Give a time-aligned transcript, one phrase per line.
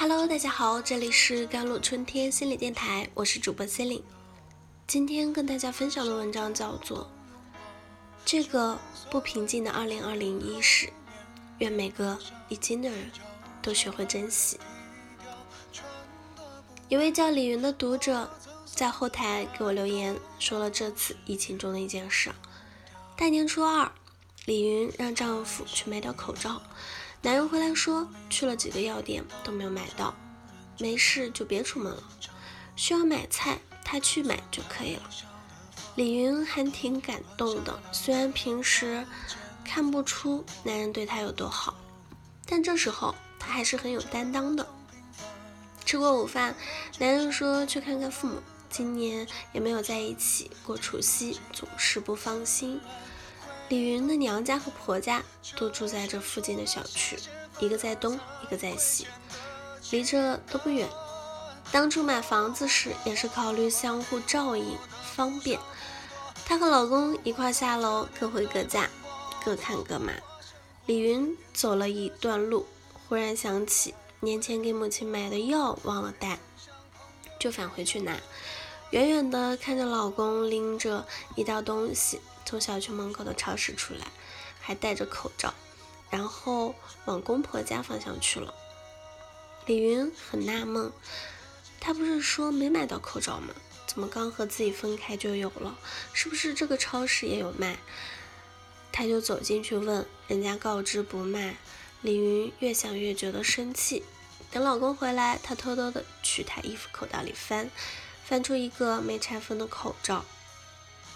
[0.00, 4.04] Hello，大家好，这里是甘露春天心理电台，我是主播 c e l i n e
[4.86, 7.10] 今天跟大家分享的文章叫做
[8.24, 8.78] 《这个
[9.10, 10.86] 不平静的2020伊始》，
[11.58, 12.16] 愿每个
[12.48, 13.10] 已经的人
[13.60, 14.60] 都学会珍惜。
[16.88, 18.30] 一位叫李云的读者
[18.64, 22.30] 在后台给我留言，说了这次疫情中的一件事：
[23.16, 23.90] 大年初二，
[24.44, 26.62] 李云让丈夫去买点口罩。
[27.20, 30.14] 男人回来说，去了几个药店都没有买到，
[30.78, 32.02] 没事就别出门了。
[32.76, 35.02] 需要买菜，他去买就可以了。
[35.96, 39.04] 李云还挺感动的，虽然平时
[39.64, 41.74] 看不出男人对她有多好，
[42.46, 44.64] 但这时候她还是很有担当的。
[45.84, 46.54] 吃过午饭，
[46.98, 48.40] 男人说去看看父母，
[48.70, 52.80] 今年也没有在一起过除夕，总是不放心。
[53.68, 55.22] 李云的娘家和婆家
[55.56, 57.18] 都住在这附近的小区，
[57.60, 59.06] 一个在东，一个在西，
[59.90, 60.88] 离着都不远。
[61.70, 64.78] 当初买房子时也是考虑相互照应，
[65.14, 65.60] 方便。
[66.46, 68.88] 她和老公一块下楼，各回各家，
[69.44, 70.14] 各看各妈。
[70.86, 72.66] 李云走了一段路，
[73.06, 76.38] 忽然想起年前给母亲买的药忘了带，
[77.38, 78.16] 就返回去拿。
[78.90, 82.20] 远远的看着老公拎着一袋东西。
[82.44, 84.06] 从小区门口的超市出来，
[84.58, 85.52] 还戴着口罩，
[86.08, 88.54] 然后往公婆家方向去了。
[89.66, 90.90] 李云很纳闷，
[91.78, 93.52] 他不是说没买到口罩吗？
[93.86, 95.76] 怎么刚和自己分开就有了？
[96.14, 97.76] 是不是这个超市也有卖？
[98.90, 101.56] 他就走进去问，人家告知不卖。
[102.00, 104.02] 李云越想越觉得生气。
[104.50, 107.70] 等老公回来，她偷偷的去他衣服口袋里翻，
[108.28, 110.22] 翻出一个没拆封的口罩。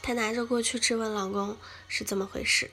[0.00, 1.56] 她拿着过去质问老公
[1.88, 2.70] 是怎么回事，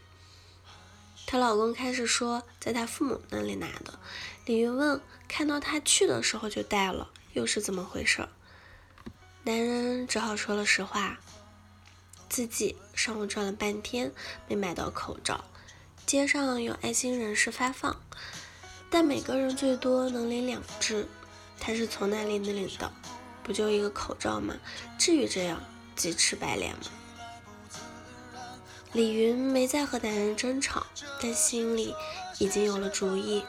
[1.26, 3.98] 她老公开始说在她父母那里拿的。
[4.46, 8.30] 李云问看到她去的时候就带了，又是怎么回事？
[9.42, 11.18] 男人只好说了实话，
[12.30, 14.12] 自己上午转了半天
[14.48, 15.46] 没买到口罩，
[16.06, 18.00] 街上有爱心人士发放，
[18.92, 21.08] 但每个人最多能领两只，
[21.60, 22.94] 他是从那里领到？
[23.48, 24.54] 不就一个口罩吗？
[25.00, 25.64] 至于这样
[25.96, 26.84] 鸡翅白脸吗？
[28.94, 30.86] 李云没再和男人争吵，
[31.22, 31.96] 但心里
[32.38, 33.44] 已经有了主意。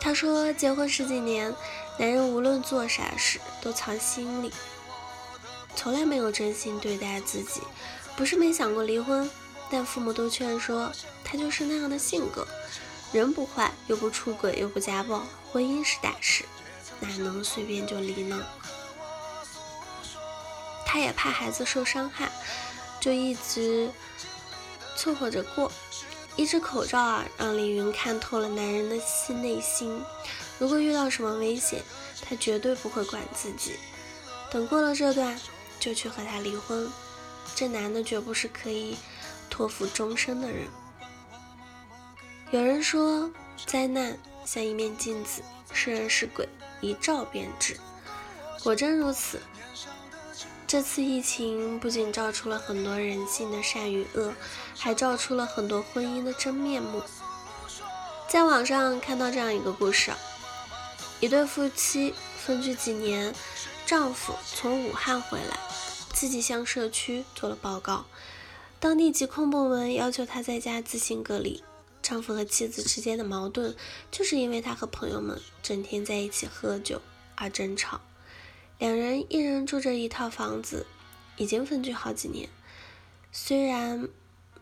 [0.00, 1.54] 他说：“结婚十几年，
[1.98, 4.52] 男人无论做啥事都藏心里，
[5.74, 7.60] 从来没有真心对待自己。
[8.16, 9.28] 不是没想过离婚，
[9.70, 10.90] 但父母都劝说
[11.24, 12.46] 他就是那样的性格，
[13.12, 16.44] 人不坏，又不出轨，又不家暴，婚姻是大事，
[17.00, 18.44] 哪能随便就离呢？
[20.86, 22.30] 他也怕孩子受伤害。”
[23.00, 23.88] 就一直
[24.96, 25.70] 凑合着过，
[26.34, 30.02] 一只口罩啊，让李云看透了男人的心内心。
[30.58, 31.80] 如果遇到什么危险，
[32.20, 33.76] 他绝对不会管自己。
[34.50, 35.38] 等过了这段，
[35.78, 36.90] 就去和他离婚。
[37.54, 38.96] 这男的绝不是可以
[39.48, 40.66] 托付终身的人。
[42.50, 43.30] 有人说，
[43.64, 45.40] 灾难像一面镜子，
[45.72, 46.48] 是人是鬼，
[46.80, 47.76] 一照便知。
[48.62, 49.40] 果真如此。
[50.66, 54.34] 这次疫情不仅照出了很多人性的善与恶，
[54.76, 57.02] 还照出了很多婚姻的真面目。
[58.28, 60.12] 在网上看到这样一个故事：
[61.20, 63.34] 一对夫妻分居几年，
[63.86, 65.58] 丈夫从武汉回来，
[66.12, 68.04] 自己向社区做了报告，
[68.78, 71.64] 当地疾控部门要求他在家自行隔离。
[72.08, 73.76] 丈夫和妻子之间的矛盾，
[74.10, 77.02] 就是因为他和朋友们整天在一起喝酒
[77.34, 78.00] 而争吵。
[78.78, 80.86] 两人一人住着一套房子，
[81.36, 82.48] 已经分居好几年。
[83.30, 84.08] 虽然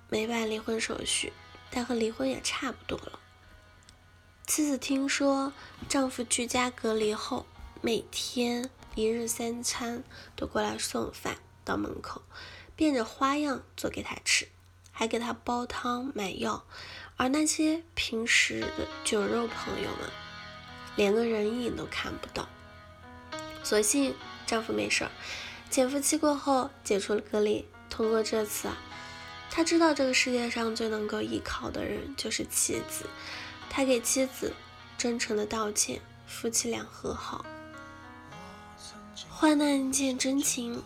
[0.09, 1.33] 没办离婚手续，
[1.71, 3.21] 但和离婚也差不多了。
[4.49, 5.53] 妻子听说
[5.89, 7.47] 丈夫居家隔离后，
[7.81, 10.03] 每天一日三餐
[10.35, 12.23] 都过来送饭到门口，
[12.75, 14.49] 变着花样做给他吃，
[14.91, 16.65] 还给他煲汤买药。
[17.17, 20.11] 而那些平时的酒肉朋友们，
[20.97, 22.49] 连个人影都看不到。
[23.63, 24.15] 所幸
[24.47, 25.11] 丈夫没事儿，
[25.71, 27.67] 潜伏期过后解除了隔离。
[27.89, 28.69] 通过这次，
[29.51, 33.07] 他知道这个世界上最能够依靠的人就是妻子。
[33.71, 34.53] 他给妻子
[34.99, 37.45] 真诚的道歉，夫妻俩和好。
[39.31, 40.83] 患难见真情，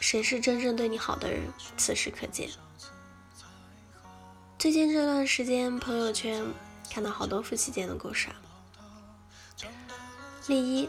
[0.00, 2.48] 谁是真正对你好的人，此时可见。
[4.58, 6.44] 最近这段时间，朋友圈
[6.90, 8.34] 看到好多夫妻间的故事啊。
[10.46, 10.88] 第一。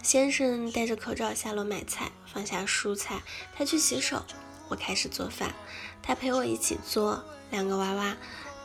[0.00, 3.20] 先生戴着口罩下楼买菜，放下蔬菜，
[3.54, 4.24] 他去洗手，
[4.68, 5.52] 我开始做饭，
[6.02, 7.22] 他陪我一起做。
[7.50, 8.16] 两个娃娃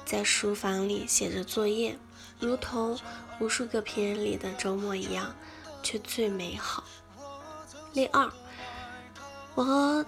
[0.06, 1.98] 在书房里写着作业，
[2.40, 2.98] 如同
[3.42, 5.36] 无数个平日里的周末一样，
[5.84, 6.86] 却最美好。
[7.92, 8.32] 例二，
[9.56, 10.06] 我和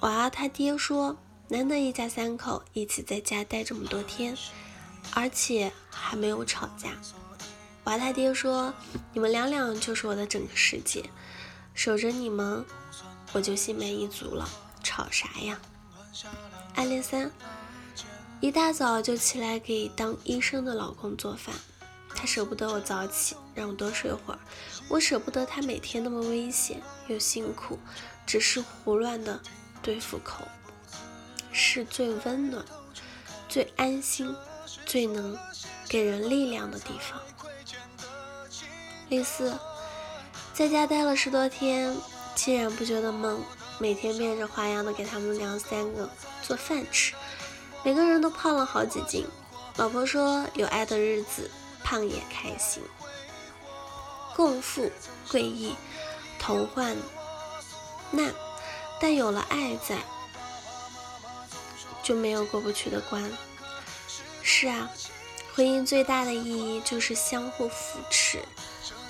[0.00, 1.16] 娃他爹说，
[1.48, 4.36] 难得一家三口一起在家待这么多天，
[5.14, 6.90] 而且还没有吵架。
[7.84, 8.74] 娃他爹说，
[9.12, 11.08] 你们两两就是我的整个世界，
[11.72, 12.64] 守着你们，
[13.32, 14.48] 我就心满意足了，
[14.82, 15.60] 吵啥呀？
[16.74, 17.30] 爱恋三。
[18.40, 21.54] 一大早就起来给当医生的老公做饭，
[22.14, 24.40] 他舍不得我早起，让我多睡会儿。
[24.88, 27.78] 我舍不得他每天那么危险又辛苦，
[28.26, 29.40] 只是胡乱的
[29.80, 30.46] 对付口，
[31.58, 32.62] 是最温暖、
[33.48, 34.36] 最安心、
[34.84, 35.36] 最能
[35.88, 37.18] 给人力量的地方。
[39.08, 39.58] 第四，
[40.52, 41.96] 在家待了十多天，
[42.34, 43.40] 竟然不觉得闷，
[43.78, 46.10] 每天变着花样的给他们娘三个
[46.42, 47.14] 做饭吃。
[47.82, 49.26] 每个人都胖了好几斤，
[49.76, 51.50] 老婆说有爱的日子
[51.82, 52.82] 胖也开心。
[54.34, 54.90] 共富
[55.30, 55.74] 贵易，
[56.38, 56.94] 同患
[58.10, 58.34] 难，
[59.00, 59.96] 但有了爱在，
[62.06, 63.28] 就没有过不去的关。
[64.40, 64.88] 是啊，
[65.52, 68.38] 婚姻最大的意义就是相互扶持，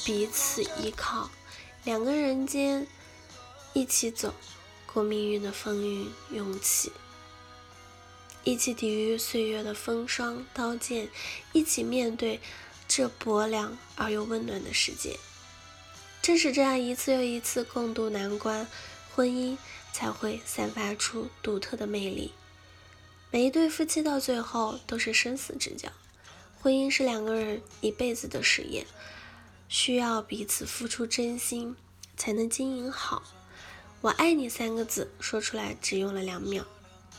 [0.02, 1.28] 彼此依靠，
[1.84, 2.86] 两个人间
[3.74, 4.32] 一起走
[4.90, 6.90] 过命运的风云勇气。
[8.44, 11.10] 一起抵御岁月的风霜刀剑，
[11.52, 12.40] 一起面对
[12.88, 15.18] 这薄凉而又温暖的世界。
[16.22, 18.66] 正是这样一次又一次共度难关，
[19.14, 19.58] 婚姻
[19.92, 22.32] 才会散发出独特的魅力。
[23.30, 25.88] 每一对夫妻到最后都是生死之交。
[26.60, 28.86] 婚姻是两个人一辈子的事业，
[29.68, 31.76] 需要彼此付出真心
[32.16, 33.22] 才能经营好。
[34.00, 36.64] 我爱你三个字说出来只用了两秒，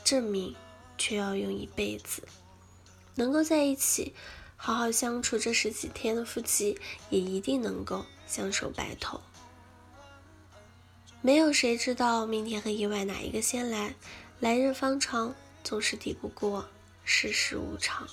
[0.04, 0.56] 证明。
[1.00, 2.24] 却要用一辈子，
[3.14, 4.16] 能够在一起
[4.56, 6.80] 好好相处这十几天的夫妻，
[7.12, 9.22] 也一定能够相守白头。
[11.22, 13.94] 没有谁知道明天和意外哪一个先来，
[14.40, 15.36] 来日方长，
[15.68, 16.66] 总是抵不过
[17.04, 18.08] 世事无常。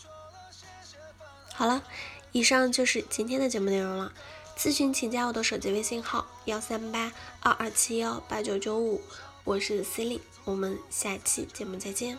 [1.53, 1.85] 好了，
[2.33, 4.13] 以上就是今天的节目内容了。
[4.59, 9.01] 咨询请加我的手机微信号：幺三八二二七幺八九九五，
[9.45, 12.19] 我是 Cily，我们下期节目再见。